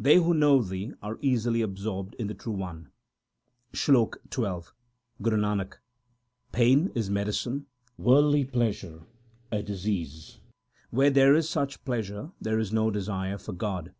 They 0.00 0.16
who 0.16 0.34
know 0.34 0.62
Thee 0.62 0.94
are 1.00 1.16
easily 1.22 1.62
absorbed 1.62 2.16
in 2.16 2.26
the 2.26 2.34
True 2.34 2.54
One. 2.54 2.90
SLOK 3.72 4.20
XII 4.24 4.68
Guru 5.22 5.36
Nanak 5.36 5.74
Pain 6.50 6.90
is 6.96 7.08
medicine, 7.08 7.66
worldly 7.96 8.44
pleasure 8.46 9.04
a 9.52 9.62
disease; 9.62 10.40
where 10.90 11.10
there 11.10 11.36
is 11.36 11.48
such 11.48 11.84
pleasure, 11.84 12.32
there 12.40 12.58
is 12.58 12.72
no 12.72 12.90
desire 12.90 13.38
for 13.38 13.52
God. 13.52 13.94